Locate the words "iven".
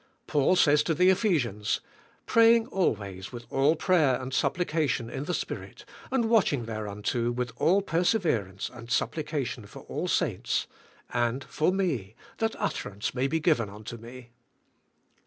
13.51-13.69